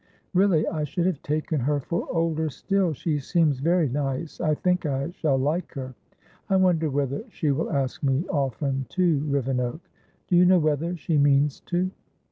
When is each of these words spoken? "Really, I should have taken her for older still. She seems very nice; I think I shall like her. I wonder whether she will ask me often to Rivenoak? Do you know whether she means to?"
"Really, 0.33 0.67
I 0.67 0.83
should 0.83 1.05
have 1.05 1.21
taken 1.21 1.59
her 1.59 1.79
for 1.79 2.07
older 2.09 2.49
still. 2.49 2.91
She 2.91 3.19
seems 3.19 3.59
very 3.59 3.87
nice; 3.87 4.41
I 4.41 4.55
think 4.55 4.83
I 4.83 5.11
shall 5.11 5.37
like 5.37 5.73
her. 5.75 5.93
I 6.49 6.55
wonder 6.55 6.89
whether 6.89 7.23
she 7.29 7.51
will 7.51 7.69
ask 7.71 8.01
me 8.01 8.25
often 8.27 8.87
to 8.89 9.19
Rivenoak? 9.29 9.81
Do 10.27 10.35
you 10.35 10.45
know 10.45 10.57
whether 10.57 10.97
she 10.97 11.19
means 11.19 11.59
to?" 11.67 11.91